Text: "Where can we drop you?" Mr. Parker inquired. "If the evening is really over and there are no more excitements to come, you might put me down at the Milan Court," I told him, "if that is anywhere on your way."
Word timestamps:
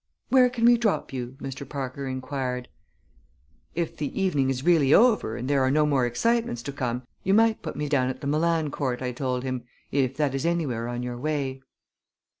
"Where 0.29 0.49
can 0.49 0.65
we 0.65 0.77
drop 0.77 1.13
you?" 1.13 1.37
Mr. 1.39 1.69
Parker 1.69 2.07
inquired. 2.07 2.69
"If 3.75 3.95
the 3.95 4.19
evening 4.19 4.49
is 4.49 4.65
really 4.65 4.95
over 4.95 5.37
and 5.37 5.47
there 5.47 5.61
are 5.61 5.69
no 5.69 5.85
more 5.85 6.07
excitements 6.07 6.63
to 6.63 6.71
come, 6.71 7.03
you 7.21 7.35
might 7.35 7.61
put 7.61 7.75
me 7.75 7.87
down 7.87 8.09
at 8.09 8.19
the 8.19 8.25
Milan 8.25 8.71
Court," 8.71 9.03
I 9.03 9.11
told 9.11 9.43
him, 9.43 9.63
"if 9.91 10.17
that 10.17 10.33
is 10.33 10.43
anywhere 10.43 10.87
on 10.87 11.03
your 11.03 11.19
way." 11.19 11.61